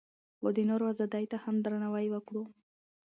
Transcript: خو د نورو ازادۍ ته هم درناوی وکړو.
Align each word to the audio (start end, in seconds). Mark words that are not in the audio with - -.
خو 0.39 0.47
د 0.55 0.59
نورو 0.69 0.85
ازادۍ 0.93 1.25
ته 1.31 1.37
هم 1.43 1.55
درناوی 1.65 2.07
وکړو. 2.11 2.43